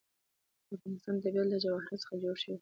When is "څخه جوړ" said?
2.03-2.35